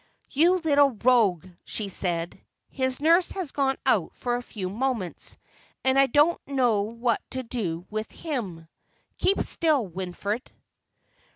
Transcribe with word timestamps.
"You 0.31 0.55
little 0.57 0.93
rogue," 1.03 1.45
she 1.63 1.87
said. 1.87 2.41
"His 2.71 3.01
nurse 3.01 3.33
has 3.33 3.51
gone 3.51 3.75
out 3.85 4.15
for 4.15 4.35
a 4.35 4.41
few 4.41 4.67
moments, 4.67 5.37
and 5.83 5.99
I 5.99 6.07
don't 6.07 6.41
know 6.47 6.81
what 6.81 7.21
to 7.29 7.43
do 7.43 7.85
with 7.91 8.09
him. 8.09 8.67
Keep 9.19 9.41
still, 9.41 9.85
Wilfred." 9.85 10.51